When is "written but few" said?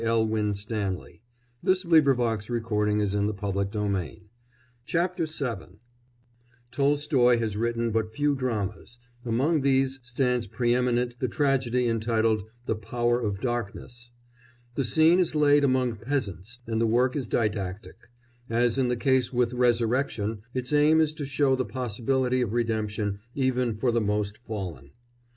7.55-8.33